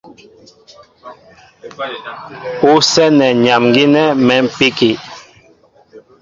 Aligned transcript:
Ú 2.69 2.71
sɛ́nɛ 2.91 3.27
nyam 3.43 3.63
gínɛ́ 3.73 4.05
mɛ̌mpíki. 4.25 4.91